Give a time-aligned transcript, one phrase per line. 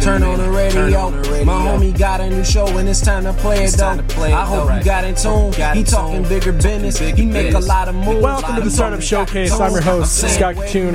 [0.00, 1.10] Turn on the radio.
[1.44, 3.88] My homie got a new show and it's time to play it though.
[3.88, 5.52] I hope you got in tune.
[5.74, 6.98] He talking bigger business.
[6.98, 8.22] He make a lot of moves.
[8.22, 9.52] Welcome to the Startup Showcase.
[9.52, 10.94] I'm your host, Scott Kitun.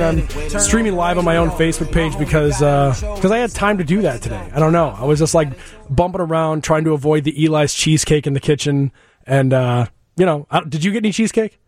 [0.54, 3.84] I'm streaming live on my own Facebook page because because uh, I had time to
[3.84, 4.50] do that today.
[4.54, 4.88] I don't know.
[4.88, 5.48] I was just like
[5.90, 8.92] bumping around trying to avoid the Eli's cheesecake in the kitchen.
[9.26, 9.86] And, uh,
[10.16, 11.58] you know, I, did you get any cheesecake?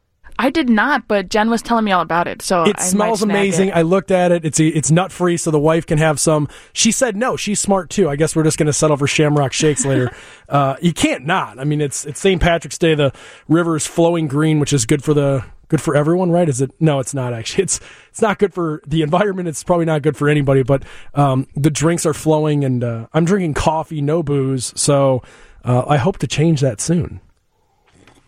[0.41, 2.40] I did not, but Jen was telling me all about it.
[2.40, 3.68] So it I smells amazing.
[3.68, 3.77] It.
[3.77, 4.43] I looked at it.
[4.43, 6.49] It's it's nut free, so the wife can have some.
[6.72, 7.36] She said no.
[7.36, 8.08] She's smart too.
[8.08, 10.11] I guess we're just going to settle for Shamrock Shakes later.
[10.49, 11.58] uh, you can't not.
[11.58, 12.40] I mean, it's it's St.
[12.40, 12.94] Patrick's Day.
[12.94, 13.13] The
[13.49, 16.49] river is flowing green, which is good for the good for everyone, right?
[16.49, 16.71] Is it?
[16.80, 17.63] No, it's not actually.
[17.64, 19.46] It's it's not good for the environment.
[19.46, 20.63] It's probably not good for anybody.
[20.63, 24.72] But um, the drinks are flowing, and uh, I'm drinking coffee, no booze.
[24.75, 25.22] So
[25.66, 27.21] uh, I hope to change that soon.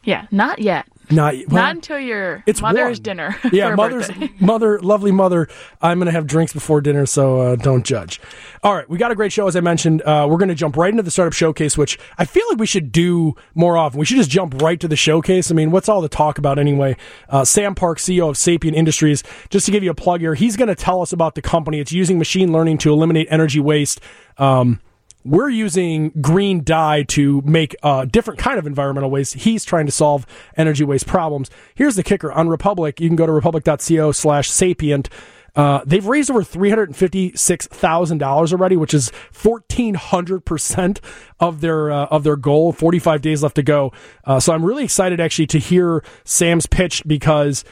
[0.04, 0.86] Yeah, not yet.
[1.12, 3.36] Not, well, not until your it's mother's dinner.
[3.52, 5.46] Yeah, mother's mother, lovely mother.
[5.82, 8.20] I'm going to have drinks before dinner, so uh, don't judge.
[8.62, 10.00] All right, we got a great show as I mentioned.
[10.02, 12.66] Uh, we're going to jump right into the startup showcase, which I feel like we
[12.66, 13.98] should do more often.
[14.00, 15.50] We should just jump right to the showcase.
[15.50, 16.96] I mean, what's all the talk about anyway?
[17.28, 20.56] Uh, Sam Parks, CEO of Sapient Industries, just to give you a plug here, he's
[20.56, 21.78] going to tell us about the company.
[21.80, 24.00] It's using machine learning to eliminate energy waste.
[24.38, 24.80] Um,
[25.24, 29.34] we're using green dye to make a different kind of environmental waste.
[29.34, 31.50] He's trying to solve energy waste problems.
[31.74, 33.00] Here's the kicker on Republic.
[33.00, 35.08] You can go to republic.co slash sapient.
[35.54, 40.98] Uh, they've raised over $356,000 already, which is 1400%
[41.40, 42.72] of their, uh, of their goal.
[42.72, 43.92] 45 days left to go.
[44.24, 47.66] Uh, so I'm really excited actually to hear Sam's pitch because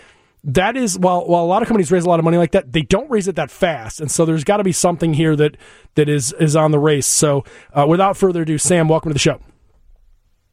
[0.45, 2.73] that is while while a lot of companies raise a lot of money like that,
[2.73, 5.57] they don't raise it that fast, and so there's got to be something here that
[5.95, 7.07] that is is on the race.
[7.07, 9.41] So, uh, without further ado, Sam, welcome to the show.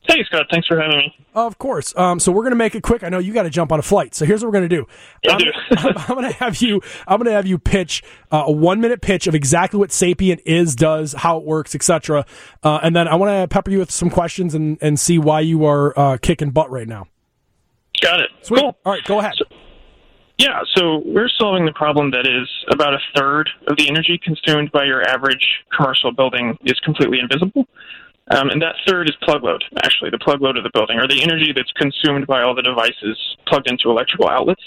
[0.08, 1.16] Hey Scott, thanks for having me.
[1.36, 1.94] Of course.
[1.98, 3.04] Um, so we're going to make it quick.
[3.04, 4.16] I know you got to jump on a flight.
[4.16, 4.88] So here's what we're going to do.
[5.28, 5.34] I
[5.78, 5.98] I'm.
[5.98, 6.82] I'm going to have you.
[7.06, 10.42] I'm going to have you pitch uh, a one minute pitch of exactly what Sapient
[10.46, 12.26] is, does, how it works, etc.
[12.64, 15.42] Uh, and then I want to pepper you with some questions and and see why
[15.42, 17.08] you are uh, kicking butt right now.
[18.02, 18.30] Got it.
[18.42, 18.62] Sweet.
[18.62, 18.78] Cool.
[18.86, 19.34] All right, go ahead.
[19.38, 19.46] So,
[20.38, 24.72] yeah, so we're solving the problem that is about a third of the energy consumed
[24.72, 27.66] by your average commercial building is completely invisible.
[28.30, 31.08] Um, and that third is plug load, actually, the plug load of the building, or
[31.08, 33.18] the energy that's consumed by all the devices
[33.48, 34.62] plugged into electrical outlets.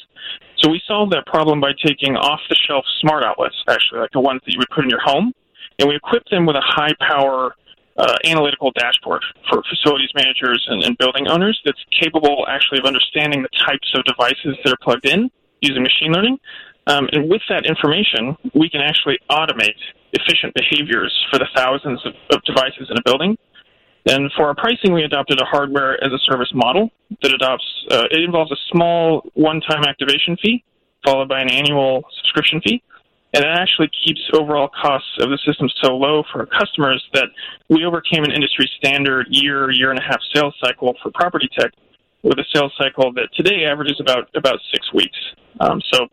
[0.58, 4.20] So we solve that problem by taking off the shelf smart outlets, actually, like the
[4.20, 5.32] ones that you would put in your home,
[5.78, 7.54] and we equip them with a high power
[7.96, 13.42] uh, analytical dashboard for facilities managers and, and building owners that's capable actually of understanding
[13.42, 16.38] the types of devices that are plugged in using machine learning.
[16.86, 19.76] Um, and with that information, we can actually automate
[20.12, 23.36] efficient behaviors for the thousands of, of devices in a building.
[24.06, 26.90] And for our pricing, we adopted a hardware as a service model
[27.22, 30.64] that adopts, uh, it involves a small one time activation fee
[31.04, 32.82] followed by an annual subscription fee.
[33.32, 37.28] And it actually keeps overall costs of the system so low for our customers that
[37.68, 41.70] we overcame an industry standard year, year and a half sales cycle for property tech
[42.22, 45.18] with a sales cycle that today averages about about six weeks.
[45.60, 46.06] Um, so,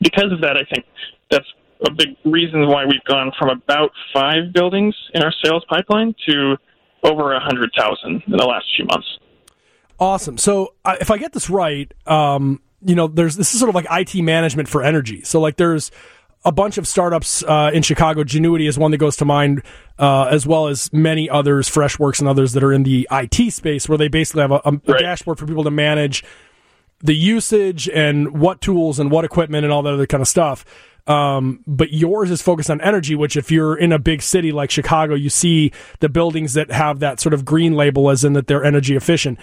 [0.00, 0.84] because of that, I think
[1.30, 1.46] that's
[1.86, 6.56] a big reason why we've gone from about five buildings in our sales pipeline to
[7.02, 9.06] over a hundred thousand in the last few months.
[10.00, 10.38] Awesome.
[10.38, 13.74] So, uh, if I get this right, um, you know, there's this is sort of
[13.74, 15.22] like IT management for energy.
[15.22, 15.90] So, like, there's
[16.44, 18.22] a bunch of startups uh, in Chicago.
[18.22, 19.62] Genuity is one that goes to mind,
[19.98, 23.88] uh, as well as many others, Freshworks and others that are in the IT space,
[23.88, 25.00] where they basically have a, a, right.
[25.00, 26.24] dashboard for people to manage
[27.00, 30.64] the usage and what tools and what equipment and all that other kind of stuff.
[31.06, 34.70] Um, but yours is focused on energy, which if you're in a big city like
[34.70, 38.46] Chicago, you see the buildings that have that sort of green label as in that
[38.46, 39.38] they're energy efficient.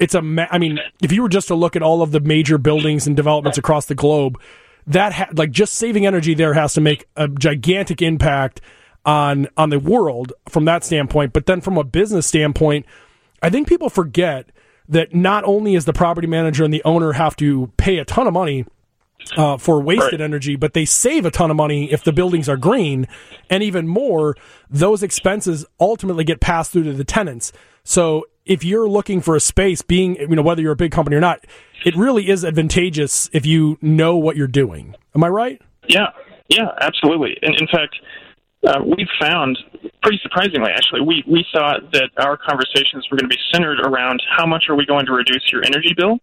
[0.00, 2.20] It's a, ma- I mean, if you were just to look at all of the
[2.20, 4.40] major buildings and developments across the globe,
[4.88, 8.60] that ha- like just saving energy there has to make a gigantic impact
[9.04, 11.32] on on the world from that standpoint.
[11.32, 12.86] But then from a business standpoint,
[13.42, 14.50] I think people forget
[14.88, 18.26] that not only is the property manager and the owner have to pay a ton
[18.26, 18.64] of money
[19.36, 20.24] uh, for wasted right.
[20.24, 23.06] energy, but they save a ton of money if the buildings are green,
[23.50, 24.36] and even more,
[24.70, 27.52] those expenses ultimately get passed through to the tenants.
[27.84, 31.14] So if you're looking for a space, being you know whether you're a big company
[31.14, 31.44] or not,
[31.84, 34.96] it really is advantageous if you know what you're doing.
[35.14, 35.62] Am I right?
[35.86, 36.08] Yeah,
[36.48, 37.36] yeah, absolutely.
[37.42, 37.94] And in fact,
[38.66, 39.56] uh, we found
[40.02, 44.20] pretty surprisingly, actually, we we thought that our conversations were going to be centered around
[44.36, 46.18] how much are we going to reduce your energy bill,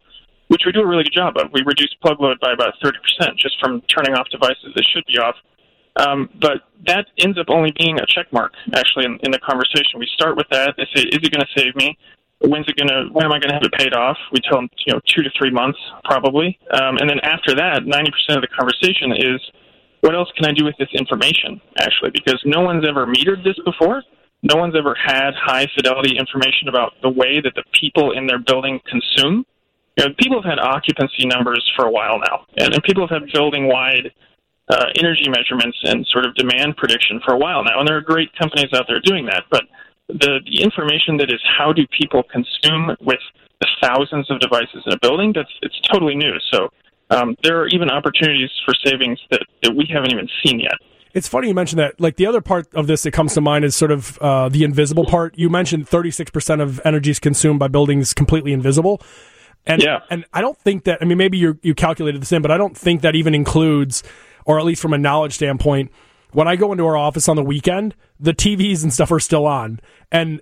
[0.49, 1.53] which we do a really good job of.
[1.53, 5.05] We reduce plug load by about thirty percent just from turning off devices that should
[5.07, 5.35] be off.
[5.95, 9.99] Um, but that ends up only being a check mark, actually, in, in the conversation.
[9.99, 10.75] We start with that.
[10.77, 11.97] They say, is it going to save me?
[12.41, 14.17] When's it going to, when am I going to have it paid off?
[14.31, 16.59] We tell them, you know, two to three months, probably.
[16.71, 19.39] Um, and then after that, 90% of the conversation is,
[20.01, 22.11] what else can I do with this information, actually?
[22.11, 24.03] Because no one's ever metered this before.
[24.43, 28.37] No one's ever had high fidelity information about the way that the people in their
[28.37, 29.45] building consume.
[29.97, 33.21] You know, people have had occupancy numbers for a while now, and, and people have
[33.21, 34.11] had building wide
[34.69, 37.79] uh, energy measurements and sort of demand prediction for a while now.
[37.79, 39.43] And there are great companies out there doing that.
[39.51, 39.63] But
[40.07, 43.19] the, the information that is how do people consume with
[43.61, 46.33] the thousands of devices in a building, that's it's totally new.
[46.51, 46.69] So
[47.09, 50.73] um, there are even opportunities for savings that, that we haven't even seen yet.
[51.13, 51.99] It's funny you mentioned that.
[52.01, 54.63] Like the other part of this that comes to mind is sort of uh, the
[54.65, 55.37] invisible part.
[55.37, 59.01] You mentioned 36% of energy is consumed by buildings completely invisible.
[59.65, 59.99] And, yeah.
[60.09, 62.57] and I don't think that, I mean, maybe you you calculated this in, but I
[62.57, 64.03] don't think that even includes,
[64.45, 65.91] or at least from a knowledge standpoint,
[66.31, 69.45] when I go into our office on the weekend, the TVs and stuff are still
[69.45, 69.79] on.
[70.11, 70.41] And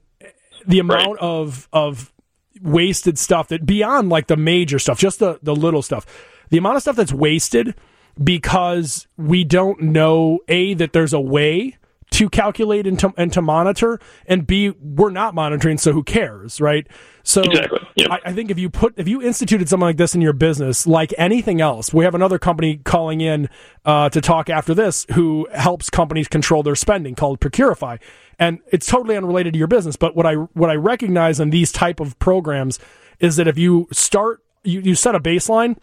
[0.65, 1.21] the amount right.
[1.21, 2.13] of, of
[2.61, 6.05] wasted stuff that beyond like the major stuff, just the, the little stuff,
[6.49, 7.75] the amount of stuff that's wasted
[8.21, 11.77] because we don't know a that there's a way
[12.13, 16.61] to calculate and to, and to monitor, and B, we're not monitoring, so who cares,
[16.61, 16.87] right?
[17.23, 17.79] So exactly.
[17.95, 18.11] yep.
[18.11, 20.85] I, I, think if you put if you instituted something like this in your business,
[20.85, 23.49] like anything else, we have another company calling in
[23.83, 27.99] uh, to talk after this who helps companies control their spending called Procurify,
[28.37, 29.95] and it's totally unrelated to your business.
[29.95, 32.77] But what I what I recognize in these type of programs
[33.19, 35.77] is that if you start you, you set a baseline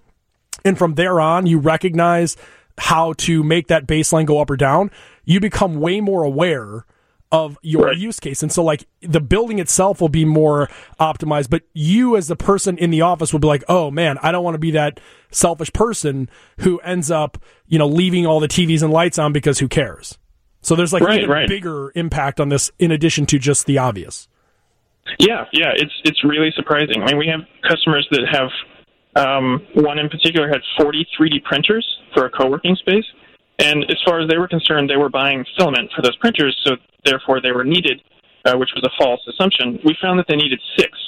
[0.65, 2.37] and from there on you recognize
[2.81, 4.91] how to make that baseline go up or down,
[5.25, 6.85] you become way more aware
[7.33, 7.97] of your right.
[7.97, 8.43] use case.
[8.43, 10.69] And so like the building itself will be more
[10.99, 14.33] optimized, but you as the person in the office will be like, "Oh man, I
[14.33, 14.99] don't want to be that
[15.31, 16.29] selfish person
[16.61, 17.39] who ends up,
[17.69, 20.19] you know, leaving all the TVs and lights on because who cares?"
[20.63, 21.49] So there's like right, right.
[21.49, 24.29] bigger impact on this in addition to just the obvious.
[25.19, 27.03] Yeah, yeah, it's it's really surprising.
[27.03, 28.51] I mean, we have customers that have
[29.17, 33.05] um, one in particular had 40 3D printers for a co-working space,
[33.61, 36.77] and as far as they were concerned, they were buying filament for those printers, so
[37.05, 38.01] therefore they were needed,
[38.47, 39.79] uh, which was a false assumption.
[39.85, 40.99] We found that they needed six.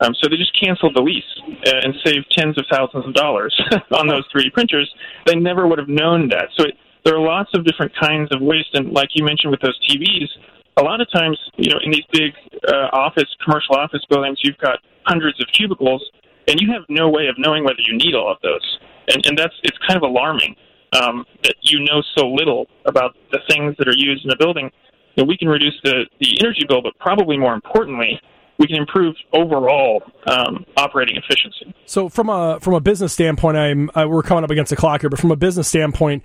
[0.00, 1.22] Um, so they just canceled the lease
[1.66, 3.54] uh, and saved tens of thousands of dollars
[3.92, 4.92] on those 3D printers.
[5.26, 6.48] They never would have known that.
[6.56, 6.74] So it,
[7.04, 10.28] there are lots of different kinds of waste, and like you mentioned with those TVs,
[10.76, 12.32] a lot of times, you know, in these big
[12.66, 16.02] uh, office, commercial office buildings, you've got hundreds of cubicles
[16.48, 18.78] and you have no way of knowing whether you need all of those.
[19.08, 20.56] And, and that's it's kind of alarming
[20.92, 24.70] um, that you know so little about the things that are used in a building.
[25.14, 28.18] You know, we can reduce the, the energy bill, but probably more importantly,
[28.58, 31.74] we can improve overall um, operating efficiency.
[31.86, 35.02] So, from a from a business standpoint, I'm uh, we're coming up against the clock
[35.02, 36.22] here, but from a business standpoint,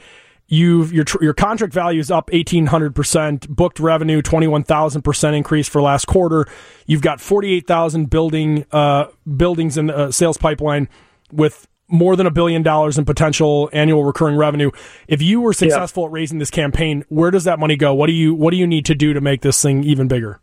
[0.50, 3.50] You've your your contract value is up eighteen hundred percent.
[3.54, 6.48] Booked revenue twenty one thousand percent increase for last quarter.
[6.86, 10.88] You've got forty eight thousand building uh, buildings in the uh, sales pipeline
[11.34, 14.72] with more than a billion dollars in potential annual recurring revenue.
[15.08, 16.08] If you were successful yeah.
[16.08, 17.94] at raising this campaign, where does that money go?
[17.94, 20.40] What do you what do you need to do to make this thing even bigger?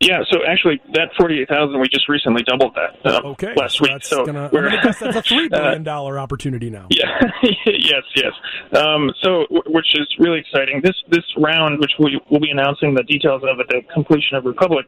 [0.00, 3.54] Yeah, so actually, that forty-eight thousand, we just recently doubled that uh, okay.
[3.56, 4.04] last week.
[4.04, 6.86] So gonna, we're, that's a three billion dollar uh, opportunity now.
[6.90, 7.18] Yeah,
[7.66, 8.32] yes, yes.
[8.76, 10.82] Um, so, which is really exciting.
[10.84, 14.44] This this round, which we will be announcing the details of at the completion of
[14.44, 14.86] Republic,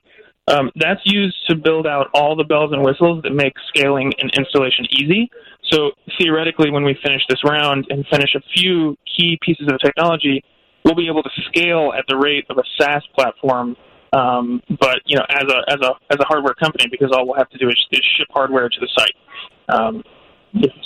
[0.51, 4.31] um, that's used to build out all the bells and whistles that make scaling and
[4.37, 5.31] installation easy.
[5.71, 10.43] So theoretically, when we finish this round and finish a few key pieces of technology,
[10.85, 13.77] we'll be able to scale at the rate of a SaaS platform
[14.13, 17.37] um, but you know, as a as a as a hardware company, because all we'll
[17.37, 19.77] have to do is, is ship hardware to the site.
[19.77, 20.03] Um,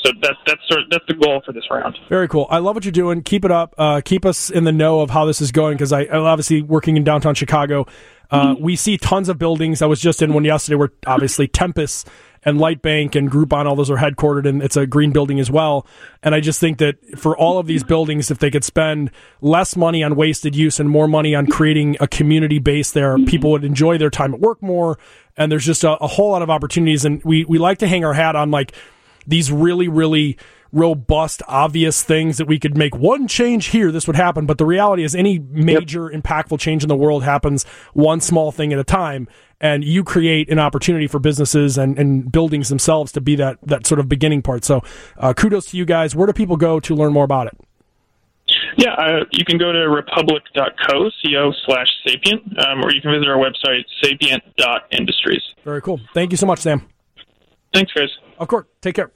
[0.03, 1.97] so that's that's sort of, that's the goal for this round.
[2.09, 2.47] Very cool.
[2.51, 3.23] I love what you're doing.
[3.23, 3.75] Keep it up.
[3.79, 6.97] Uh, keep us in the know of how this is going because I'm obviously working
[6.97, 7.87] in downtown Chicago.
[8.33, 8.65] Uh, mm-hmm.
[8.65, 9.83] We see tons of buildings.
[9.83, 12.05] I was just in one yesterday where obviously Tempus
[12.45, 15.87] and Lightbank and Groupon, all those are headquartered, and it's a green building as well.
[16.23, 19.11] And I just think that for all of these buildings, if they could spend
[19.41, 23.53] less money on wasted use and more money on creating a community base there, people
[23.53, 24.99] would enjoy their time at work more.
[25.37, 27.05] And there's just a, a whole lot of opportunities.
[27.05, 28.73] And we, we like to hang our hat on like
[29.27, 30.37] these really, really
[30.73, 34.47] robust, obvious things that we could make one change here, this would happen.
[34.47, 36.23] But the reality is, any major yep.
[36.23, 39.29] impactful change in the world happens one small thing at a time.
[39.61, 43.87] And you create an opportunity for businesses and, and buildings themselves to be that, that
[43.87, 44.64] sort of beginning part.
[44.64, 44.83] So,
[45.19, 46.17] uh, kudos to you guys.
[46.17, 47.59] Where do people go to learn more about it?
[48.76, 53.29] Yeah, uh, you can go to republic.co, co slash sapient, um, or you can visit
[53.29, 55.43] our website, sapient.industries.
[55.64, 56.00] Very cool.
[56.14, 56.88] Thank you so much, Sam.
[57.73, 58.09] Thanks, guys.
[58.38, 58.67] Of course.
[58.81, 59.12] Take care.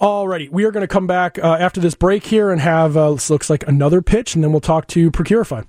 [0.00, 3.12] Alrighty, we are going to come back uh, after this break here and have uh,
[3.12, 5.66] this looks like another pitch, and then we'll talk to Procurify.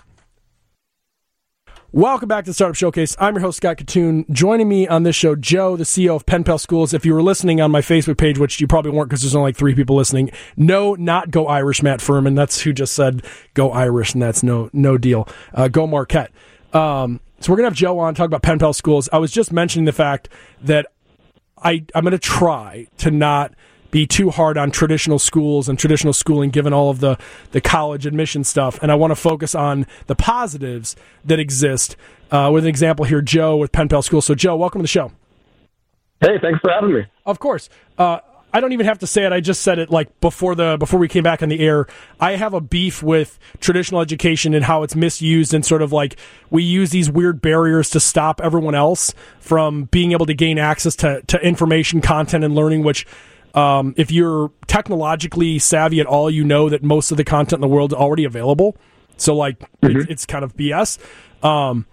[1.91, 3.17] Welcome back to the Startup Showcase.
[3.19, 4.29] I'm your host, Scott Kitun.
[4.31, 6.93] Joining me on this show, Joe, the CEO of Pen Pal Schools.
[6.93, 9.49] If you were listening on my Facebook page, which you probably weren't because there's only
[9.49, 12.33] like three people listening, no, not Go Irish, Matt Furman.
[12.33, 15.27] That's who just said Go Irish, and that's no no deal.
[15.53, 16.31] Uh, go Marquette.
[16.71, 19.09] Um, so we're to have Joe on, talk about Pen Pal Schools.
[19.11, 20.29] I was just mentioning the fact
[20.61, 20.85] that
[21.61, 23.53] I, I'm to try to not–
[23.91, 27.17] be too hard on traditional schools and traditional schooling given all of the,
[27.51, 28.81] the college admission stuff.
[28.81, 30.95] And I want to focus on the positives
[31.25, 31.95] that exist.
[32.31, 34.21] Uh, with an example here, Joe with Pen Pal School.
[34.21, 35.11] So, Joe, welcome to the show.
[36.21, 37.05] Hey, thanks for having me.
[37.25, 37.69] Of course.
[37.97, 38.19] Uh,
[38.53, 39.31] I don't even have to say it.
[39.31, 41.87] I just said it like before the before we came back on the air.
[42.19, 46.17] I have a beef with traditional education and how it's misused and sort of like
[46.49, 50.95] we use these weird barriers to stop everyone else from being able to gain access
[50.97, 53.07] to, to information, content, and learning, which
[53.53, 57.61] um, if you're technologically savvy at all, you know that most of the content in
[57.61, 58.77] the world is already available.
[59.17, 60.01] So like mm-hmm.
[60.01, 60.97] it's, it's, kind of BS.
[61.43, 61.85] Um,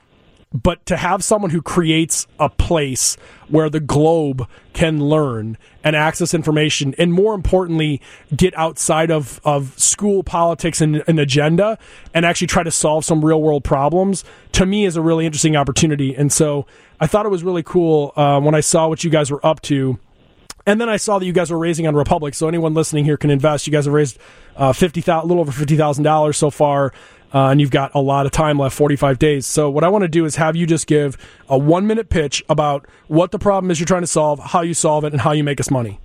[0.52, 3.16] but to have someone who creates a place
[3.48, 8.00] where the globe can learn and access information and more importantly
[8.34, 11.78] get outside of, of school politics and an agenda
[12.14, 15.56] and actually try to solve some real world problems to me is a really interesting
[15.56, 16.66] opportunity and so
[17.00, 19.60] i thought it was really cool uh, when i saw what you guys were up
[19.60, 19.98] to
[20.68, 23.16] and then I saw that you guys were raising on Republic, so anyone listening here
[23.16, 23.66] can invest.
[23.66, 24.18] You guys have raised
[24.54, 26.92] uh, fifty thousand, a little over fifty thousand dollars so far,
[27.32, 29.46] uh, and you've got a lot of time left, forty-five days.
[29.46, 31.16] So what I want to do is have you just give
[31.48, 35.04] a one-minute pitch about what the problem is you're trying to solve, how you solve
[35.04, 36.00] it, and how you make us money.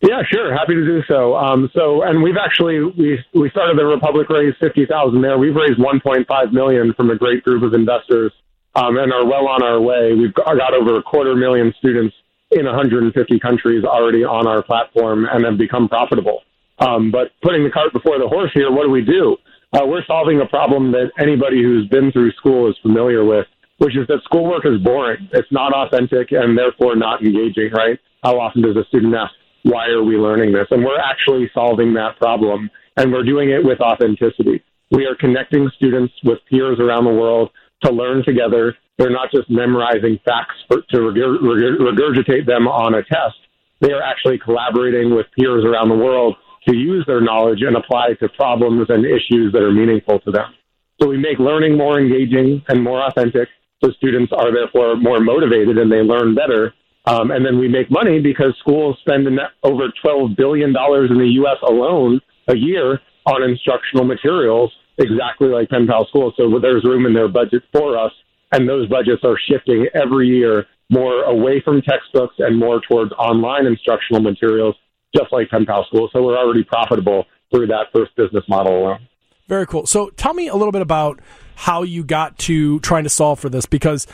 [0.00, 0.50] Yeah, sure.
[0.56, 1.36] Happy to do so.
[1.36, 5.36] Um, so, and we've actually we we started the Republic raise fifty thousand there.
[5.36, 8.32] We've raised one point five million from a great group of investors,
[8.74, 10.14] um, and are well on our way.
[10.14, 12.16] We've got over a quarter million students
[12.50, 16.42] in 150 countries already on our platform and have become profitable.
[16.78, 19.36] Um, but putting the cart before the horse here, what do we do?
[19.72, 23.46] Uh, we're solving a problem that anybody who's been through school is familiar with,
[23.78, 25.28] which is that schoolwork is boring.
[25.32, 27.98] It's not authentic and therefore not engaging, right?
[28.24, 30.66] How often does a student ask, why are we learning this?
[30.70, 34.62] And we're actually solving that problem and we're doing it with authenticity.
[34.90, 37.50] We are connecting students with peers around the world
[37.82, 43.40] to learn together they're not just memorizing facts for, to regurgitate them on a test.
[43.80, 46.36] They are actually collaborating with peers around the world
[46.68, 50.52] to use their knowledge and apply to problems and issues that are meaningful to them.
[51.00, 53.48] So we make learning more engaging and more authentic.
[53.82, 56.74] So students are therefore more motivated and they learn better.
[57.06, 59.26] Um, and then we make money because schools spend
[59.62, 61.56] over $12 billion in the U.S.
[61.66, 64.70] alone a year on instructional materials,
[65.00, 66.34] exactly like Pen Pal Schools.
[66.36, 68.12] So there's room in their budget for us
[68.52, 73.66] and those budgets are shifting every year more away from textbooks and more towards online
[73.66, 74.74] instructional materials,
[75.14, 76.08] just like Pen Pal School.
[76.12, 79.08] So we're already profitable through that first business model alone.
[79.48, 79.86] Very cool.
[79.86, 81.20] So tell me a little bit about
[81.56, 84.06] how you got to trying to solve for this because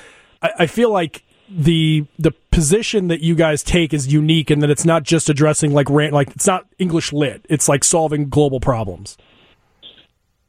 [0.43, 4.71] I, I feel like the the position that you guys take is unique in that
[4.71, 7.47] it's not just addressing like rant like it's not English lit.
[7.49, 9.17] It's like solving global problems.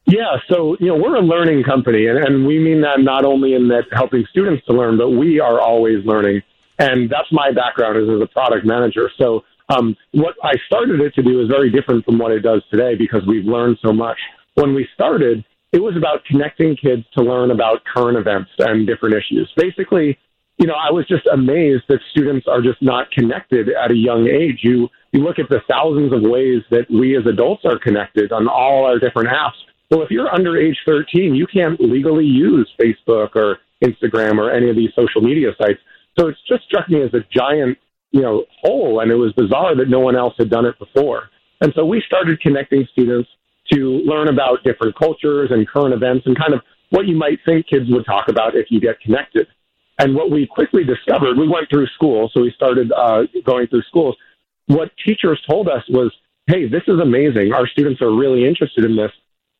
[0.08, 3.56] Yeah, so you know we're a learning company, and, and we mean that not only
[3.56, 6.42] in that helping students to learn, but we are always learning,
[6.80, 9.12] and that's my background is as a product manager.
[9.18, 12.64] So um, what I started it to do is very different from what it does
[12.72, 14.18] today because we've learned so much.
[14.54, 19.14] When we started, it was about connecting kids to learn about current events and different
[19.14, 19.52] issues.
[19.58, 20.18] Basically,
[20.58, 24.30] you know, I was just amazed that students are just not connected at a young
[24.30, 24.60] age.
[24.64, 28.48] You you look at the thousands of ways that we as adults are connected on
[28.48, 29.60] all our different apps
[29.90, 34.70] well, if you're under age 13, you can't legally use Facebook or Instagram or any
[34.70, 35.80] of these social media sites.
[36.20, 37.78] So it just struck me as a giant,
[38.12, 41.30] you know, hole, and it was bizarre that no one else had done it before.
[41.62, 43.30] And so we started connecting students
[43.72, 47.68] to learn about different cultures and current events and kind of what you might think
[47.68, 49.48] kids would talk about if you get connected.
[50.00, 53.82] And what we quickly discovered, we went through school, so we started uh, going through
[53.84, 54.16] schools.
[54.68, 56.12] What teachers told us was,
[56.46, 57.52] hey, this is amazing.
[57.54, 59.12] Our students are really interested in this.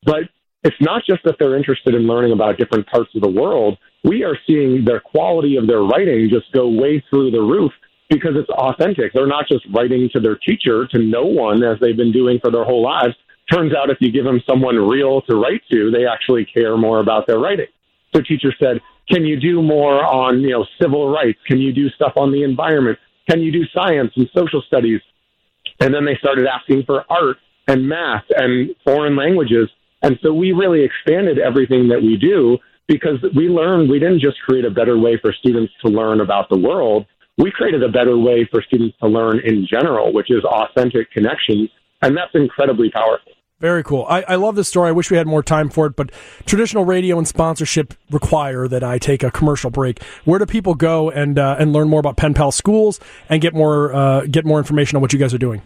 [0.04, 0.24] But
[0.64, 3.78] it's not just that they're interested in learning about different parts of the world.
[4.04, 7.72] We are seeing their quality of their writing just go way through the roof
[8.08, 9.12] because it's authentic.
[9.12, 12.50] They're not just writing to their teacher, to no one, as they've been doing for
[12.50, 13.14] their whole lives.
[13.52, 17.00] Turns out if you give them someone real to write to, they actually care more
[17.00, 17.66] about their writing.
[18.14, 21.38] So teacher said, can you do more on, you know, civil rights?
[21.46, 22.98] Can you do stuff on the environment?
[23.28, 25.00] Can you do science and social studies?
[25.80, 27.36] And then they started asking for art
[27.66, 29.70] and math and foreign languages.
[30.02, 34.38] And so we really expanded everything that we do because we learned we didn't just
[34.40, 37.06] create a better way for students to learn about the world.
[37.36, 41.70] We created a better way for students to learn in general, which is authentic connections.
[42.02, 43.32] And that's incredibly powerful.
[43.60, 44.06] Very cool.
[44.08, 44.88] I, I love this story.
[44.88, 46.12] I wish we had more time for it, but
[46.46, 50.00] traditional radio and sponsorship require that I take a commercial break.
[50.24, 53.54] Where do people go and uh, and learn more about Pen Pal Schools and get
[53.54, 55.62] more uh, get more information on what you guys are doing?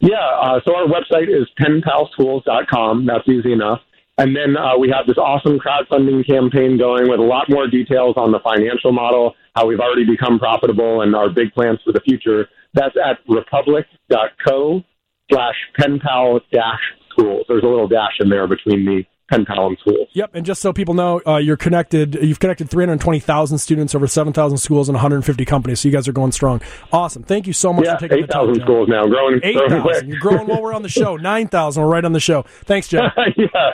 [0.00, 3.06] Yeah, uh, so our website is penpalschools.com.
[3.06, 3.80] That's easy enough.
[4.16, 8.14] And then uh, we have this awesome crowdfunding campaign going with a lot more details
[8.16, 12.00] on the financial model, how we've already become profitable, and our big plans for the
[12.00, 12.48] future.
[12.74, 14.82] That's at republic.co
[15.30, 17.44] slash penpal dash schools.
[17.48, 20.08] There's a little dash in there between the pen pal schools.
[20.12, 22.14] Yep, and just so people know, uh, you're connected.
[22.14, 25.80] You've connected 320,000 students over 7,000 schools and 150 companies.
[25.80, 26.60] So you guys are going strong.
[26.92, 27.22] Awesome.
[27.22, 28.50] Thank you so much yeah, for taking 8, the time.
[28.50, 29.40] 8,000 schools now, growing.
[29.42, 30.08] 8,000.
[30.08, 31.16] You're growing while we're on the show.
[31.28, 31.82] 9,000.
[31.82, 32.42] We're right on the show.
[32.64, 33.12] Thanks, Jeff.
[33.36, 33.72] yeah.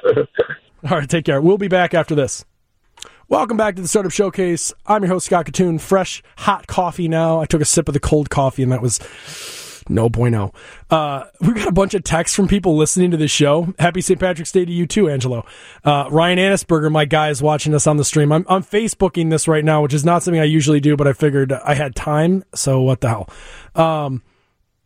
[0.90, 1.40] All right, take care.
[1.40, 2.44] We'll be back after this.
[3.28, 4.75] Welcome back to the Startup Showcase.
[4.87, 5.80] I'm your host, Scott Kitun.
[5.80, 7.40] Fresh, hot coffee now.
[7.40, 8.99] I took a sip of the cold coffee, and that was
[9.88, 10.52] no bueno.
[10.90, 13.74] Uh, we got a bunch of texts from people listening to this show.
[13.78, 14.18] Happy St.
[14.18, 15.44] Patrick's Day to you too, Angelo.
[15.84, 18.32] Uh, Ryan Annisberger, my guy, is watching us on the stream.
[18.32, 21.12] I'm, I'm Facebooking this right now, which is not something I usually do, but I
[21.12, 23.28] figured I had time, so what the hell.
[23.74, 24.22] Um,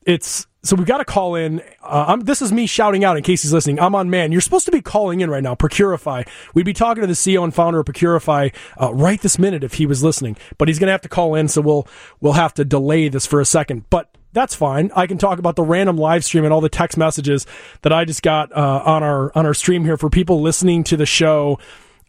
[0.08, 1.62] it's so we've got to call in.
[1.82, 3.78] Uh, this is me shouting out in case he's listening.
[3.78, 4.32] Aman Mann.
[4.32, 5.54] You're supposed to be calling in right now.
[5.54, 6.28] Procurify.
[6.54, 9.74] We'd be talking to the CEO and founder of Procurify uh, right this minute if
[9.74, 11.86] he was listening, but he's going to have to call in, so we'll
[12.20, 13.84] we'll have to delay this for a second.
[13.88, 14.90] But that's fine.
[14.94, 17.46] I can talk about the random live stream and all the text messages
[17.82, 20.96] that I just got uh, on our on our stream here for people listening to
[20.96, 21.58] the show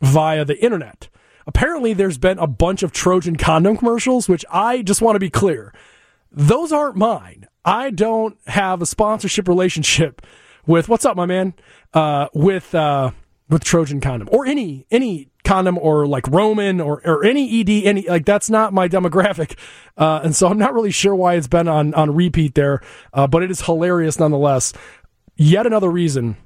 [0.02, 1.10] via the internet.
[1.48, 5.30] Apparently, there's been a bunch of Trojan condom commercials, which I just want to be
[5.30, 5.74] clear.
[6.32, 7.48] Those aren't mine.
[7.66, 10.22] I don't have a sponsorship relationship
[10.68, 11.54] with what's up, my man,
[11.94, 13.12] uh, with uh,
[13.50, 18.08] with Trojan condom or any any condom or like Roman or, or any ED, any
[18.08, 19.58] like that's not my demographic.
[19.98, 22.80] Uh, and so I'm not really sure why it's been on, on repeat there,
[23.12, 24.72] uh, but it is hilarious nonetheless.
[25.36, 26.38] Yet another reason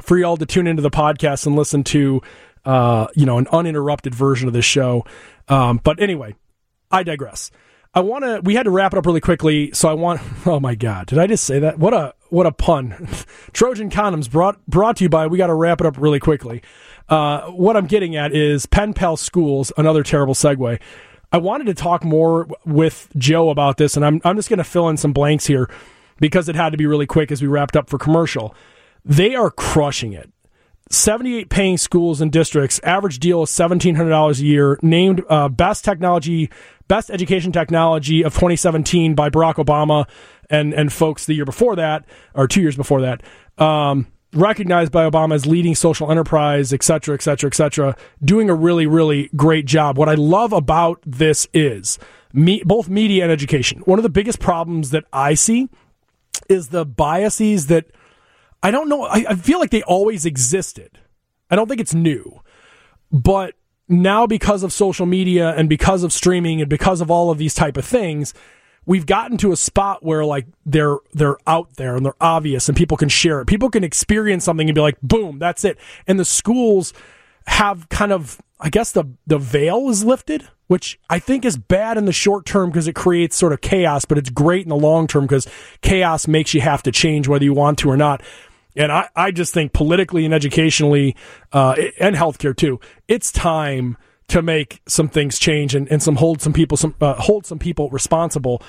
[0.00, 2.22] for y'all to tune into the podcast and listen to,
[2.64, 5.04] uh, you know, an uninterrupted version of this show.
[5.48, 6.36] Um, but anyway,
[6.92, 7.50] I digress.
[7.92, 8.40] I want to.
[8.44, 10.20] We had to wrap it up really quickly, so I want.
[10.46, 11.78] Oh my God, did I just say that?
[11.80, 13.08] What a what a pun!
[13.52, 15.26] Trojan condoms brought brought to you by.
[15.26, 16.62] We got to wrap it up really quickly.
[17.12, 19.70] Uh, what I'm getting at is Pen Pal Schools.
[19.76, 20.80] Another terrible segue.
[21.30, 24.64] I wanted to talk more with Joe about this, and I'm I'm just going to
[24.64, 25.68] fill in some blanks here
[26.20, 28.54] because it had to be really quick as we wrapped up for commercial.
[29.04, 30.32] They are crushing it.
[30.88, 32.80] 78 paying schools and districts.
[32.82, 34.78] Average deal is $1,700 a year.
[34.80, 36.48] Named uh, best technology,
[36.88, 40.08] best education technology of 2017 by Barack Obama
[40.48, 43.22] and and folks the year before that or two years before that.
[43.58, 48.48] Um, recognized by Obama as leading social enterprise, et cetera, et cetera, et cetera, doing
[48.48, 49.98] a really, really great job.
[49.98, 51.98] What I love about this is
[52.32, 53.80] me, both media and education.
[53.80, 55.68] One of the biggest problems that I see
[56.48, 57.86] is the biases that
[58.62, 59.02] I don't know.
[59.04, 60.98] I, I feel like they always existed.
[61.50, 62.40] I don't think it's new,
[63.10, 63.54] but
[63.88, 67.54] now because of social media and because of streaming and because of all of these
[67.54, 68.32] type of things,
[68.86, 72.76] we've gotten to a spot where like they're they're out there and they're obvious and
[72.76, 73.46] people can share it.
[73.46, 75.78] People can experience something and be like, boom, that's it.
[76.06, 76.92] And the schools
[77.46, 81.98] have kind of I guess the the veil is lifted, which I think is bad
[81.98, 84.76] in the short term because it creates sort of chaos, but it's great in the
[84.76, 85.48] long term because
[85.80, 88.22] chaos makes you have to change whether you want to or not.
[88.74, 91.14] And I, I just think politically and educationally,
[91.52, 93.98] uh, and healthcare too, it's time
[94.32, 97.58] to make some things change and, and some hold some people some uh, hold some
[97.58, 98.62] people responsible.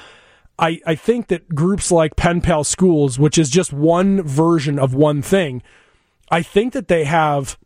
[0.60, 4.94] I, I think that groups like Pen Pal Schools, which is just one version of
[4.94, 5.64] one thing,
[6.30, 7.58] I think that they have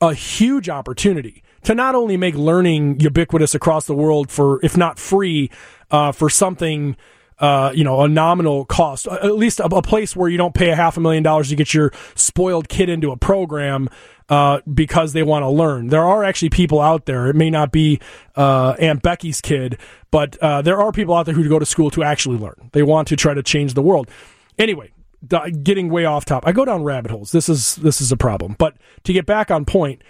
[0.00, 4.98] a huge opportunity to not only make learning ubiquitous across the world for, if not
[4.98, 5.48] free,
[5.92, 6.96] uh, for something
[7.42, 10.70] uh, you know, a nominal cost, at least a, a, place where you don't pay
[10.70, 13.88] a half a million dollars to get your spoiled kid into a program
[14.28, 15.88] uh, because they want to learn.
[15.88, 17.26] There are actually people out there.
[17.26, 17.98] It may not be
[18.36, 19.76] uh, Aunt Becky's kid,
[20.12, 22.70] but uh, there are people out there who go to school to actually learn.
[22.72, 24.08] They want to try to change the world.
[24.56, 24.92] Anyway,
[25.64, 26.46] getting way off top.
[26.46, 27.32] I go down rabbit holes.
[27.32, 28.54] This is this is a problem.
[28.56, 30.02] But to get back on point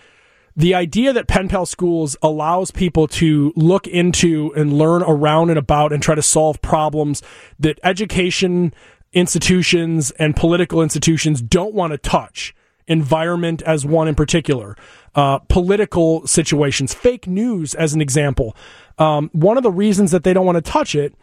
[0.56, 5.58] the idea that pen pal schools allows people to look into and learn around and
[5.58, 7.22] about and try to solve problems
[7.58, 8.74] that education
[9.12, 12.54] institutions and political institutions don't want to touch
[12.88, 14.76] environment as one in particular
[15.14, 18.56] uh, political situations fake news as an example.
[18.98, 21.14] Um, one of the reasons that they don't want to touch it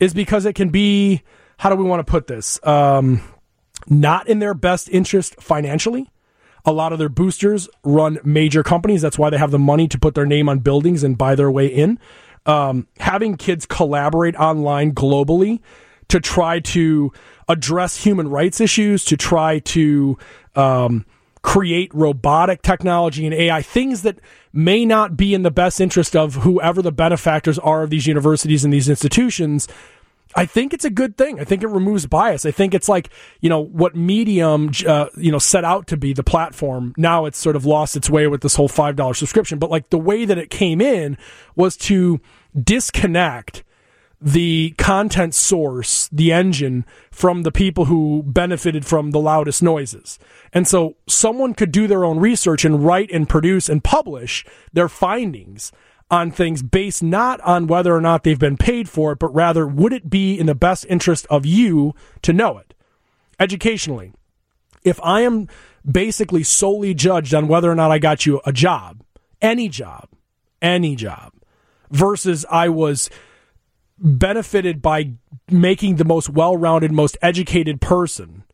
[0.00, 1.22] is because it can be
[1.58, 2.64] how do we want to put this?
[2.64, 3.20] Um,
[3.88, 6.08] not in their best interest financially
[6.68, 9.00] a lot of their boosters run major companies.
[9.00, 11.50] That's why they have the money to put their name on buildings and buy their
[11.50, 11.98] way in.
[12.44, 15.60] Um, having kids collaborate online globally
[16.08, 17.10] to try to
[17.48, 20.18] address human rights issues, to try to
[20.56, 21.06] um,
[21.40, 24.18] create robotic technology and AI, things that
[24.52, 28.62] may not be in the best interest of whoever the benefactors are of these universities
[28.62, 29.68] and these institutions.
[30.34, 31.40] I think it's a good thing.
[31.40, 32.44] I think it removes bias.
[32.44, 33.10] I think it's like,
[33.40, 36.94] you know, what Medium, uh, you know, set out to be the platform.
[36.96, 39.58] Now it's sort of lost its way with this whole $5 subscription.
[39.58, 41.16] But like the way that it came in
[41.56, 42.20] was to
[42.60, 43.64] disconnect
[44.20, 50.18] the content source, the engine, from the people who benefited from the loudest noises.
[50.52, 54.88] And so someone could do their own research and write and produce and publish their
[54.88, 55.72] findings
[56.10, 59.66] on things based not on whether or not they've been paid for it, but rather
[59.66, 62.74] would it be in the best interest of you to know it?
[63.38, 64.12] Educationally,
[64.82, 65.48] if I am
[65.88, 69.02] basically solely judged on whether or not I got you a job,
[69.40, 70.08] any job,
[70.62, 71.32] any job,
[71.90, 73.10] versus I was
[73.98, 75.12] benefited by
[75.50, 78.44] making the most well rounded, most educated person,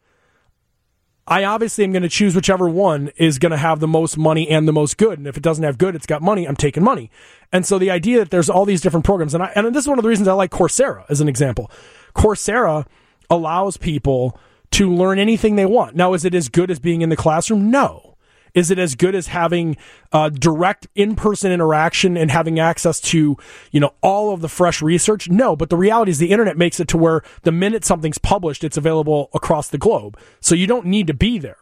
[1.27, 4.49] I obviously am going to choose whichever one is going to have the most money
[4.49, 5.19] and the most good.
[5.19, 7.11] And if it doesn't have good, it's got money, I'm taking money.
[7.51, 9.89] And so the idea that there's all these different programs, and, I, and this is
[9.89, 11.71] one of the reasons I like Coursera as an example.
[12.15, 12.87] Coursera
[13.31, 14.39] allows people
[14.73, 15.97] to learn anything they want.
[15.97, 17.71] Now, is it as good as being in the classroom?
[17.71, 18.14] No.
[18.55, 19.77] Is it as good as having
[20.13, 23.37] uh, direct in-person interaction and having access to,
[23.73, 25.29] you know, all of the fresh research?
[25.29, 28.63] No, but the reality is the internet makes it to where the minute something's published,
[28.63, 30.17] it's available across the globe.
[30.41, 31.59] So you don't need to be there.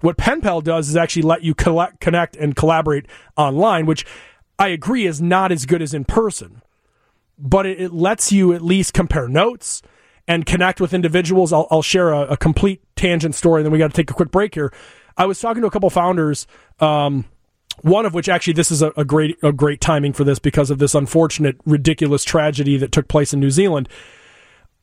[0.00, 4.06] What PenPal does is actually let you collect, connect and collaborate online, which
[4.58, 6.62] I agree is not as good as in person,
[7.38, 9.82] but it, it lets you at least compare notes
[10.28, 11.52] and connect with individuals.
[11.52, 14.14] I'll, I'll share a, a, complete tangent story, and then we got to take a
[14.14, 14.72] quick break here.
[15.18, 16.46] I was talking to a couple founders.
[16.80, 17.24] Um,
[17.82, 20.70] one of which actually this is a, a, great a great timing for this because
[20.70, 23.88] of this unfortunate ridiculous tragedy that took place in New Zealand.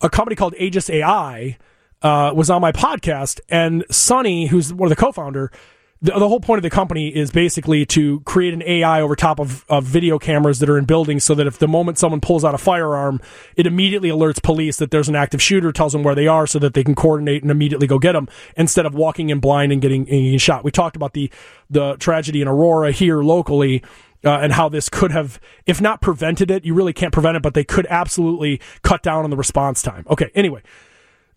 [0.02, 1.58] A company called Aegis AI
[2.02, 5.52] uh, was on my podcast, and Sonny, who's one of the co-founder,
[6.02, 9.40] the, the, whole point of the company is basically to create an AI over top
[9.40, 12.44] of, of video cameras that are in buildings so that if the moment someone pulls
[12.44, 13.22] out a firearm,
[13.56, 16.60] it immediately alerts police that there's an active shooter, tells them where they are so
[16.60, 18.28] that they can coordinate and immediately go get them
[18.58, 20.66] instead of walking in blind and getting, and getting shot.
[20.66, 21.32] We talked about the,
[21.70, 23.84] the tragedy in Aurora here locally.
[24.24, 27.44] Uh, and how this could have, if not prevented it, you really can't prevent it,
[27.44, 30.04] but they could absolutely cut down on the response time.
[30.10, 30.64] Okay, anyway,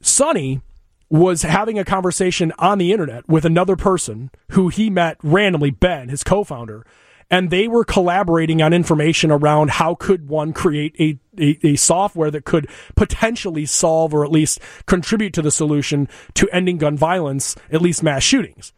[0.00, 0.62] Sonny
[1.10, 6.08] was having a conversation on the internet with another person who he met randomly, Ben,
[6.08, 6.84] his co-founder,
[7.30, 12.30] and they were collaborating on information around how could one create a, a, a, software
[12.30, 17.54] that could potentially solve or at least contribute to the solution to ending gun violence,
[17.70, 18.72] at least mass shootings.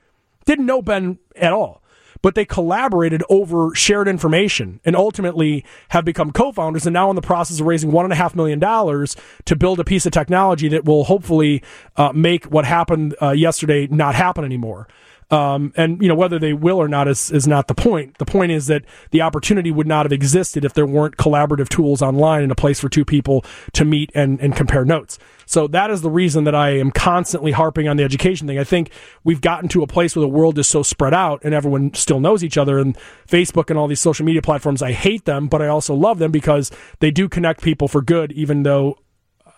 [0.44, 1.80] Didn't know Ben at all
[2.22, 7.22] but they collaborated over shared information and ultimately have become co-founders and now in the
[7.22, 10.68] process of raising one and a half million dollars to build a piece of technology
[10.68, 11.62] that will hopefully
[11.96, 14.88] uh, make what happened uh, yesterday not happen anymore.
[15.30, 18.18] Um, and you know whether they will or not is is not the point.
[18.18, 22.02] The point is that the opportunity would not have existed if there weren't collaborative tools
[22.02, 25.18] online and a place for two people to meet and and compare notes.
[25.46, 28.58] So that is the reason that I am constantly harping on the education thing.
[28.58, 28.90] I think
[29.24, 32.20] we've gotten to a place where the world is so spread out and everyone still
[32.20, 32.96] knows each other and
[33.28, 34.80] Facebook and all these social media platforms.
[34.80, 38.30] I hate them, but I also love them because they do connect people for good,
[38.32, 38.98] even though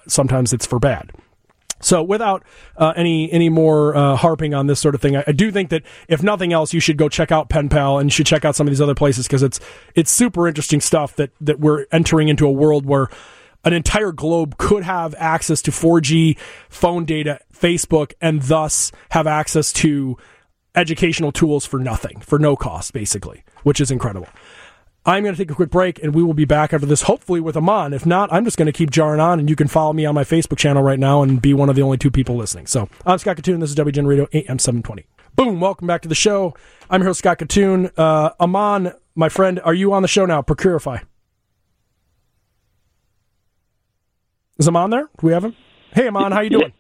[0.07, 1.13] sometimes it's for bad.
[1.83, 2.45] So, without
[2.77, 5.71] uh, any any more uh, harping on this sort of thing, I, I, do think
[5.71, 8.55] that if nothing else, you should go check out PenPal and you should check out
[8.55, 9.61] some of these other places because it's
[9.95, 13.09] it's super interesting stuff that that we're entering into a world where
[13.65, 19.73] an entire globe could have access to 4G phone data, Facebook, and thus have access
[19.75, 20.17] to
[20.75, 24.29] educational tools for nothing, for no cost, basically, which is incredible.
[25.05, 27.41] I'm going to take a quick break and we will be back after this, hopefully
[27.41, 27.93] with Aman.
[27.93, 30.15] If not, I'm just going to keep jarring on and you can follow me on
[30.15, 32.69] my Facebook channel right now and be one of the only two people listening.
[32.69, 33.59] So I'm Scott Kitun.
[33.59, 35.05] This is WGN Radio AM 720.
[35.35, 35.61] Boom.
[35.61, 36.55] Welcome back to the show.
[36.89, 37.91] I'm your host, Scott Kitun.
[37.97, 40.41] Uh, Aman, my friend, are you on the show now?
[40.41, 41.03] Procurify.
[44.59, 45.09] Is Aman there?
[45.19, 45.57] Do we have him?
[45.93, 46.73] Hey, Aman, how you doing?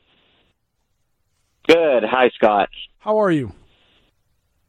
[1.66, 2.04] Good.
[2.04, 2.68] Hi, Scott.
[2.98, 3.52] How are you?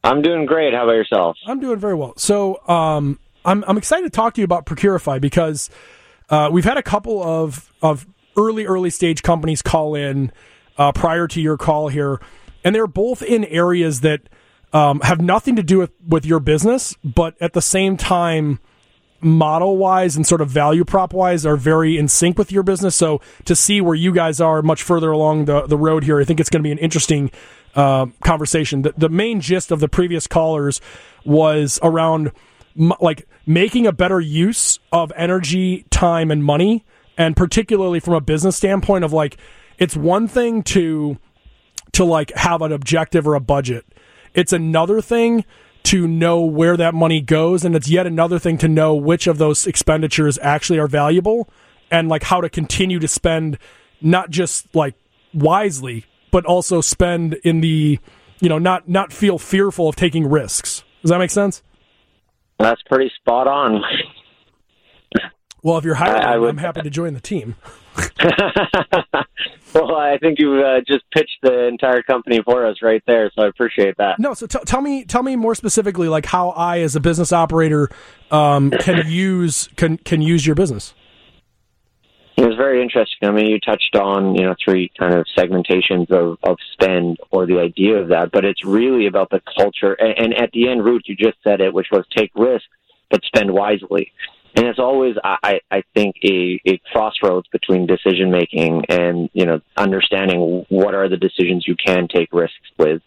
[0.02, 0.74] I'm doing great.
[0.74, 1.36] How about yourself?
[1.46, 2.14] I'm doing very well.
[2.16, 5.70] So, um, I'm I'm excited to talk to you about Procurify because
[6.30, 10.32] uh, we've had a couple of of early early stage companies call in
[10.78, 12.20] uh, prior to your call here,
[12.64, 14.22] and they're both in areas that
[14.72, 18.58] um, have nothing to do with with your business, but at the same time
[19.20, 22.94] model wise and sort of value prop wise are very in sync with your business.
[22.94, 26.24] So to see where you guys are much further along the, the road here, I
[26.24, 27.30] think it's going to be an interesting
[27.74, 28.82] uh, conversation.
[28.82, 30.80] The, the main gist of the previous callers
[31.24, 32.32] was around
[33.00, 36.84] like making a better use of energy, time, and money
[37.16, 39.36] and particularly from a business standpoint of like
[39.78, 41.18] it's one thing to
[41.92, 43.86] to like have an objective or a budget.
[44.34, 45.44] It's another thing
[45.84, 49.38] to know where that money goes and it's yet another thing to know which of
[49.38, 51.48] those expenditures actually are valuable
[51.90, 53.58] and like how to continue to spend
[54.00, 54.94] not just like
[55.34, 57.98] wisely but also spend in the
[58.40, 61.62] you know not not feel fearful of taking risks does that make sense
[62.58, 63.82] that's pretty spot on
[65.62, 67.56] well if you're hiring I, I would, i'm happy to join the team
[69.74, 73.42] well, I think you uh, just pitched the entire company for us right there, so
[73.42, 74.18] I appreciate that.
[74.18, 77.32] No, so t- tell me, tell me more specifically, like how I, as a business
[77.32, 77.88] operator,
[78.30, 80.94] um, can use can can use your business.
[82.36, 83.28] It was very interesting.
[83.28, 87.46] I mean, you touched on you know three kind of segmentations of, of spend or
[87.46, 89.92] the idea of that, but it's really about the culture.
[89.94, 92.66] And, and at the end root, you just said it, which was take risks
[93.10, 94.12] but spend wisely
[94.56, 99.60] and it's always I, I think a, a crossroads between decision making and you know
[99.76, 103.02] understanding what are the decisions you can take risks with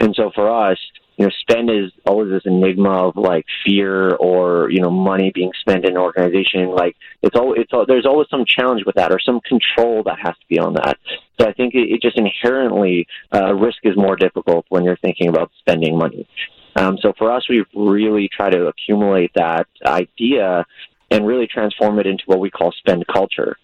[0.00, 0.78] and so for us
[1.16, 5.52] you know spend is always this enigma of like fear or you know money being
[5.60, 6.70] spent in an organization.
[6.70, 10.18] Like it's all it's all, there's always some challenge with that or some control that
[10.22, 10.98] has to be on that.
[11.40, 15.28] So i think it, it just inherently uh, risk is more difficult when you're thinking
[15.28, 16.28] about spending money.
[16.76, 20.64] Um, so for us, we really try to accumulate that idea
[21.10, 23.56] and really transform it into what we call spend culture.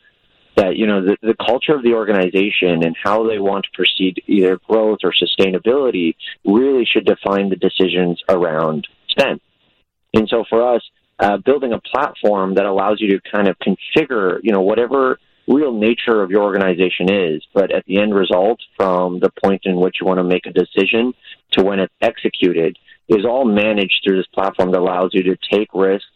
[0.58, 4.22] That you know the, the culture of the organization and how they want to proceed
[4.26, 9.40] either growth or sustainability really should define the decisions around spend.
[10.14, 10.82] And so for us,
[11.20, 15.72] uh, building a platform that allows you to kind of configure, you know, whatever real
[15.72, 19.96] nature of your organization is, but at the end result, from the point in which
[20.00, 21.14] you want to make a decision
[21.52, 25.68] to when it's executed, is all managed through this platform that allows you to take
[25.72, 26.10] risks,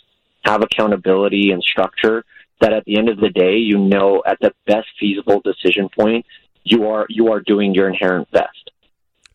[0.44, 2.24] have accountability and structure
[2.62, 6.24] that at the end of the day, you know at the best feasible decision point,
[6.64, 8.70] you are you are doing your inherent best.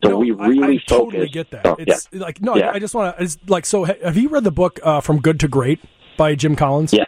[0.02, 1.14] So no, we really I, I focus.
[1.14, 1.76] Totally get that.
[1.78, 2.20] It's yeah.
[2.20, 2.70] like no, yeah.
[2.72, 3.38] I just want to.
[3.46, 3.84] like so.
[3.84, 5.80] Have you read the book uh, "From Good to Great"
[6.16, 6.92] by Jim Collins?
[6.92, 7.04] Yeah.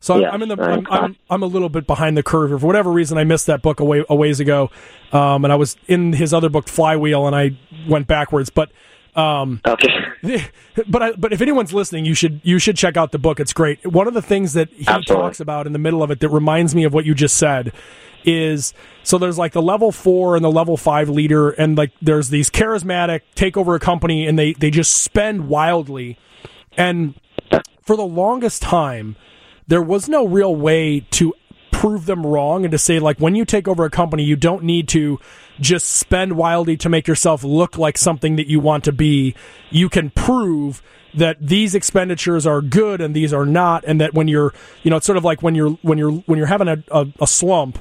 [0.00, 2.50] So I'm, I'm in the I'm, I'm, I'm, a little bit behind the curve.
[2.60, 4.68] For whatever reason, I missed that book a, way, a ways ago,
[5.12, 7.56] um, and I was in his other book Flywheel, and I
[7.88, 8.50] went backwards.
[8.50, 8.72] But
[9.14, 9.88] um, okay.
[10.88, 13.40] But I, but if anyone's listening, you should you should check out the book.
[13.40, 13.84] It's great.
[13.86, 15.14] One of the things that he Absolutely.
[15.22, 17.72] talks about in the middle of it that reminds me of what you just said
[18.24, 18.72] is
[19.02, 22.48] so there's like the level four and the level five leader, and like there's these
[22.48, 26.18] charismatic take over a company, and they they just spend wildly,
[26.76, 27.14] and
[27.82, 29.16] for the longest time,
[29.66, 31.34] there was no real way to
[31.82, 34.62] prove them wrong and to say like when you take over a company you don't
[34.62, 35.18] need to
[35.60, 39.34] just spend wildly to make yourself look like something that you want to be.
[39.68, 40.80] You can prove
[41.12, 44.96] that these expenditures are good and these are not and that when you're you know
[44.96, 47.80] it's sort of like when you're when you're when you're having a, a, a slump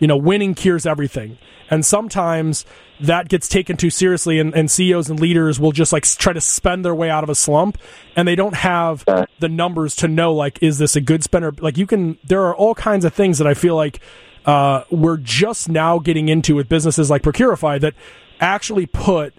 [0.00, 1.38] you know winning cures everything.
[1.70, 2.64] And sometimes
[2.98, 6.40] that gets taken too seriously and, and, CEOs and leaders will just like try to
[6.40, 7.78] spend their way out of a slump
[8.16, 9.04] and they don't have
[9.38, 11.52] the numbers to know like is this a good spender?
[11.60, 14.00] Like you can there are all kinds of things that I feel like
[14.46, 17.94] uh, we're just now getting into with businesses like Procurify that
[18.40, 19.34] actually put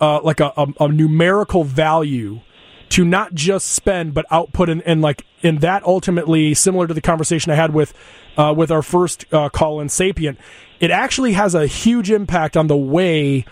[0.00, 2.40] uh, like a, a, a numerical value
[2.90, 7.00] to not just spend but output and, and like in that ultimately similar to the
[7.00, 7.94] conversation I had with
[8.36, 10.38] uh, with our first uh, call in Sapient,
[10.78, 13.44] it actually has a huge impact on the way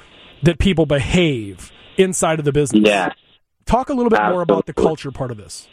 [0.42, 2.86] that people behave inside of the business.
[2.86, 3.12] Yeah.
[3.66, 4.34] Talk a little bit Absolutely.
[4.34, 5.68] more about the culture part of this.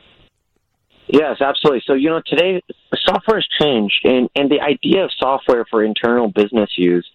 [1.07, 1.83] Yes, absolutely.
[1.85, 2.61] So, you know, today
[3.03, 7.07] software has changed, and, and the idea of software for internal business use,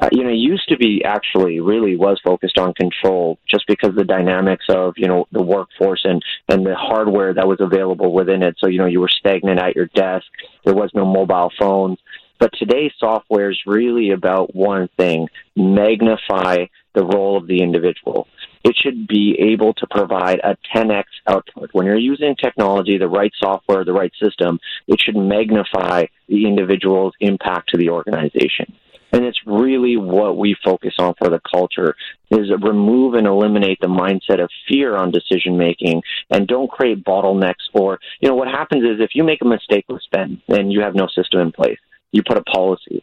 [0.00, 4.04] uh, you know, used to be actually really was focused on control just because the
[4.04, 8.56] dynamics of, you know, the workforce and, and the hardware that was available within it.
[8.58, 10.26] So, you know, you were stagnant at your desk,
[10.64, 11.98] there was no mobile phones.
[12.38, 18.26] But today, software is really about one thing magnify the role of the individual
[18.64, 21.70] it should be able to provide a 10x output.
[21.72, 27.14] When you're using technology, the right software, the right system, it should magnify the individual's
[27.20, 28.72] impact to the organization.
[29.12, 31.96] And it's really what we focus on for the culture
[32.30, 37.66] is remove and eliminate the mindset of fear on decision making and don't create bottlenecks
[37.74, 40.82] or, you know, what happens is if you make a mistake with spend and you
[40.82, 41.78] have no system in place,
[42.12, 43.02] you put a policy.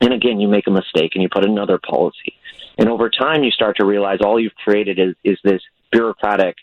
[0.00, 2.34] And again, you make a mistake and you put another policy.
[2.78, 6.56] And over time, you start to realize all you've created is, is this bureaucratic,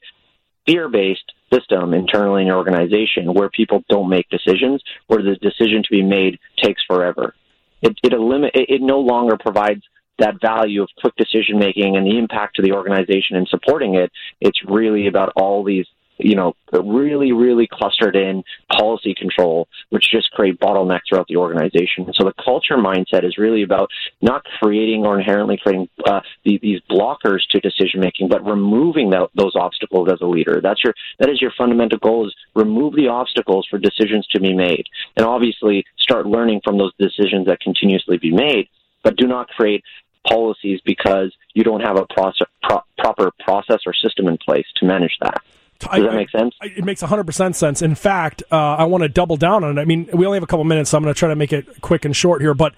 [0.65, 5.83] fear based system internally in your organization where people don't make decisions, where the decision
[5.83, 7.33] to be made takes forever.
[7.81, 9.81] It, it, elim- it, it no longer provides
[10.19, 14.11] that value of quick decision making and the impact to the organization and supporting it.
[14.41, 15.87] It's really about all these
[16.19, 22.11] you know, really, really clustered in policy control, which just create bottlenecks throughout the organization.
[22.13, 23.89] So the culture mindset is really about
[24.21, 29.29] not creating or inherently creating uh, the, these blockers to decision making, but removing that,
[29.33, 30.59] those obstacles as a leader.
[30.61, 34.53] That's your that is your fundamental goal: is remove the obstacles for decisions to be
[34.53, 38.67] made, and obviously start learning from those decisions that continuously be made.
[39.03, 39.83] But do not create
[40.27, 45.17] policies because you don't have a pro- proper process or system in place to manage
[45.21, 45.41] that.
[45.79, 46.55] Does that make sense?
[46.61, 47.81] It makes 100% sense.
[47.81, 49.81] In fact, uh, I want to double down on it.
[49.81, 51.53] I mean, we only have a couple minutes, so I'm going to try to make
[51.53, 52.53] it quick and short here.
[52.53, 52.73] But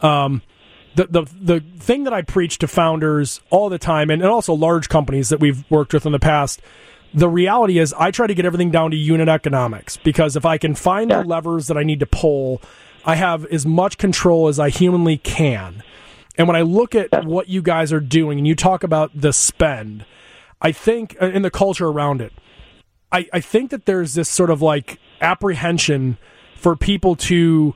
[0.00, 0.42] um,
[0.94, 4.54] the, the, the thing that I preach to founders all the time, and, and also
[4.54, 6.62] large companies that we've worked with in the past,
[7.12, 10.58] the reality is I try to get everything down to unit economics because if I
[10.58, 11.22] can find yeah.
[11.22, 12.62] the levers that I need to pull,
[13.04, 15.82] I have as much control as I humanly can.
[16.36, 19.32] And when I look at what you guys are doing and you talk about the
[19.32, 20.04] spend,
[20.60, 22.32] I think, in the culture around it,
[23.16, 26.18] I, I think that there's this sort of like apprehension
[26.56, 27.74] for people to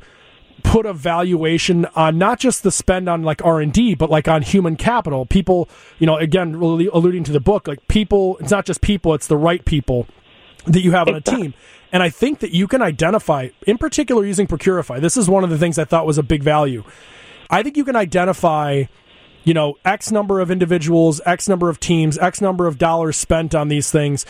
[0.63, 4.77] put a valuation on not just the spend on like r&d but like on human
[4.77, 8.83] capital people you know again really alluding to the book like people it's not just
[8.83, 10.07] people it's the right people
[10.67, 11.55] that you have on a team
[11.93, 15.49] and i think that you can identify in particular using procurify this is one of
[15.49, 16.85] the things i thought was a big value
[17.51, 18.85] I think you can identify,
[19.45, 23.55] you know, X number of individuals, X number of teams, X number of dollars spent
[23.55, 24.25] on these things.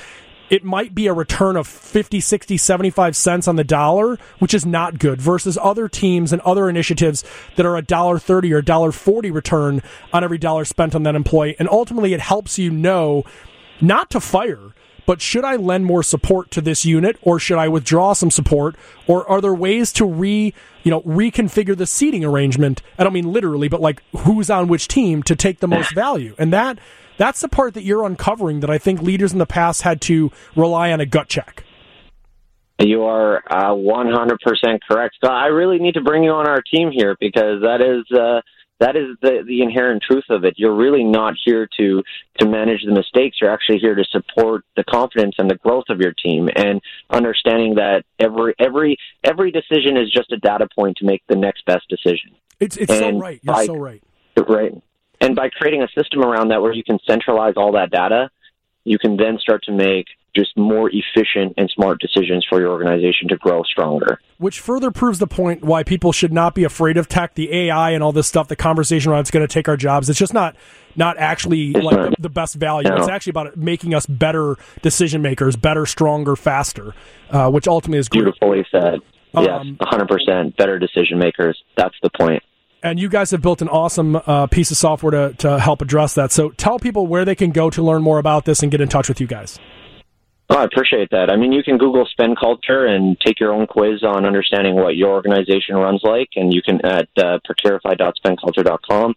[0.51, 4.67] It might be a return of 50, 60, 75 cents on the dollar, which is
[4.67, 7.25] not good versus other teams and other initiatives
[7.57, 9.81] that are a dollar 30 or dollar 40 return
[10.13, 11.55] on every dollar spent on that employee.
[11.61, 13.25] And ultimately it helps you know
[13.81, 14.75] not to fire,
[15.11, 18.77] but should I lend more support to this unit or should I withdraw some support
[19.09, 22.81] or are there ways to re you know reconfigure the seating arrangement?
[22.97, 26.37] I don't mean literally but like who's on which team to take the most value?
[26.39, 26.79] And that
[27.17, 30.31] that's the part that you're uncovering that I think leaders in the past had to
[30.55, 31.65] rely on a gut check.
[32.79, 35.17] You are uh, 100% correct.
[35.25, 38.43] So I really need to bring you on our team here because that is uh,
[38.81, 40.55] that is the, the inherent truth of it.
[40.57, 42.03] You're really not here to
[42.39, 43.37] to manage the mistakes.
[43.41, 47.75] You're actually here to support the confidence and the growth of your team, and understanding
[47.77, 51.89] that every every every decision is just a data point to make the next best
[51.89, 52.31] decision.
[52.59, 53.41] It's it's and so right.
[53.43, 54.03] You're by, so right.
[54.37, 54.83] Right.
[55.21, 58.31] And by creating a system around that where you can centralize all that data,
[58.85, 63.29] you can then start to make just more efficient and smart decisions for your organization
[63.29, 64.21] to grow stronger.
[64.39, 67.91] Which further proves the point why people should not be afraid of tech, the AI,
[67.91, 68.49] and all this stuff.
[68.49, 70.09] The conversation around it's going to take our jobs.
[70.09, 70.57] It's just not
[70.97, 72.89] not actually it's like not, the, the, best value.
[72.89, 72.97] No.
[72.97, 76.95] It's actually about making us better decision makers, better, stronger, faster,
[77.31, 78.25] uh, which ultimately is great.
[78.25, 79.01] beautifully said.
[79.35, 81.63] Um, yes, 100% better decision makers.
[81.77, 82.43] That's the point.
[82.83, 86.15] And you guys have built an awesome uh, piece of software to, to help address
[86.15, 86.33] that.
[86.33, 88.89] So tell people where they can go to learn more about this and get in
[88.89, 89.59] touch with you guys.
[90.53, 91.31] Oh, I appreciate that.
[91.31, 94.97] I mean, you can Google spend culture and take your own quiz on understanding what
[94.97, 99.15] your organization runs like, and you can at uh, procurify.spendculture.com.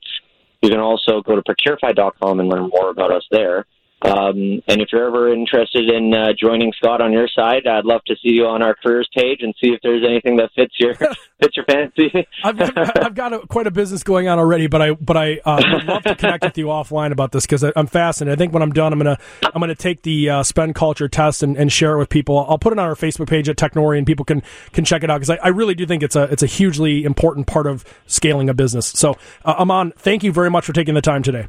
[0.62, 3.66] You can also go to procurify.com and learn more about us there.
[4.04, 8.04] Um, and if you're ever interested in uh, joining Scott on your side, I'd love
[8.06, 10.94] to see you on our careers page and see if there's anything that fits your
[11.42, 12.12] fits your fancy.
[12.44, 15.62] I've, I've, got a, quite a business going on already, but I but I uh,
[15.74, 18.38] would love to connect with you offline about this because I'm fascinated.
[18.38, 21.42] I think when I'm done, I'm gonna I'm gonna take the uh, spend culture test
[21.42, 22.46] and, and, share it with people.
[22.48, 25.10] I'll put it on our Facebook page at Technori, and people can can check it
[25.10, 27.86] out because I, I, really do think it's a it's a hugely important part of
[28.06, 28.88] scaling a business.
[28.88, 31.48] So, uh, Aman, thank you very much for taking the time today.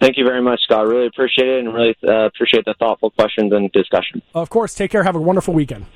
[0.00, 0.86] Thank you very much, Scott.
[0.86, 4.22] Really appreciate it and really uh, appreciate the thoughtful questions and discussion.
[4.34, 4.74] Of course.
[4.74, 5.04] Take care.
[5.04, 5.86] Have a wonderful weekend.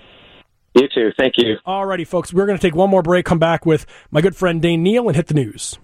[0.74, 1.10] You too.
[1.18, 1.56] Thank you.
[1.66, 2.32] All righty, folks.
[2.32, 5.08] We're going to take one more break, come back with my good friend Dane Neal,
[5.08, 5.78] and hit the news.